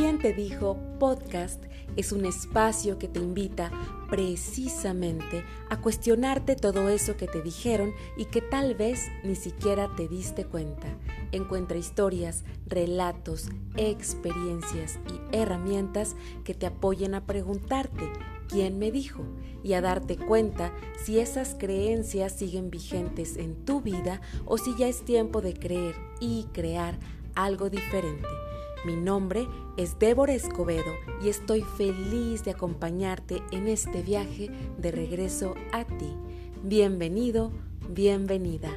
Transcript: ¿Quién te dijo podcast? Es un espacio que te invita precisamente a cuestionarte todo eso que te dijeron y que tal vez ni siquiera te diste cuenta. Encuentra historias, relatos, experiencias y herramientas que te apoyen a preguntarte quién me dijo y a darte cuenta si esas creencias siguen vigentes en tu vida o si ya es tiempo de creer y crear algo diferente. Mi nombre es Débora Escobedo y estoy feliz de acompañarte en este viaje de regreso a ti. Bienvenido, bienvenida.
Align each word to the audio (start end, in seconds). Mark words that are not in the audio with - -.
¿Quién 0.00 0.18
te 0.18 0.32
dijo 0.32 0.78
podcast? 0.98 1.62
Es 1.94 2.10
un 2.10 2.24
espacio 2.24 2.98
que 2.98 3.06
te 3.06 3.20
invita 3.20 3.70
precisamente 4.08 5.44
a 5.68 5.78
cuestionarte 5.82 6.56
todo 6.56 6.88
eso 6.88 7.18
que 7.18 7.26
te 7.26 7.42
dijeron 7.42 7.92
y 8.16 8.24
que 8.24 8.40
tal 8.40 8.74
vez 8.74 9.08
ni 9.24 9.34
siquiera 9.34 9.94
te 9.98 10.08
diste 10.08 10.46
cuenta. 10.46 10.86
Encuentra 11.32 11.76
historias, 11.76 12.44
relatos, 12.66 13.50
experiencias 13.76 14.98
y 15.06 15.36
herramientas 15.36 16.16
que 16.44 16.54
te 16.54 16.64
apoyen 16.64 17.14
a 17.14 17.26
preguntarte 17.26 18.10
quién 18.48 18.78
me 18.78 18.90
dijo 18.90 19.22
y 19.62 19.74
a 19.74 19.82
darte 19.82 20.16
cuenta 20.16 20.72
si 21.04 21.18
esas 21.18 21.54
creencias 21.58 22.32
siguen 22.32 22.70
vigentes 22.70 23.36
en 23.36 23.66
tu 23.66 23.82
vida 23.82 24.22
o 24.46 24.56
si 24.56 24.74
ya 24.78 24.88
es 24.88 25.04
tiempo 25.04 25.42
de 25.42 25.52
creer 25.52 25.94
y 26.20 26.46
crear 26.54 26.98
algo 27.34 27.68
diferente. 27.68 28.26
Mi 28.82 28.96
nombre 28.96 29.46
es 29.76 29.98
Débora 29.98 30.32
Escobedo 30.32 30.94
y 31.22 31.28
estoy 31.28 31.60
feliz 31.76 32.44
de 32.44 32.52
acompañarte 32.52 33.42
en 33.52 33.68
este 33.68 34.00
viaje 34.02 34.50
de 34.78 34.90
regreso 34.90 35.54
a 35.72 35.84
ti. 35.84 36.16
Bienvenido, 36.62 37.52
bienvenida. 37.90 38.70